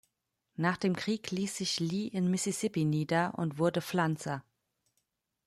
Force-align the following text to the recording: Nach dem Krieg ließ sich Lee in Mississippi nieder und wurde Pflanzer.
Nach 0.55 0.77
dem 0.77 0.95
Krieg 0.95 1.29
ließ 1.29 1.57
sich 1.57 1.79
Lee 1.79 2.07
in 2.07 2.31
Mississippi 2.31 2.85
nieder 2.85 3.35
und 3.37 3.59
wurde 3.59 3.83
Pflanzer. 3.83 4.43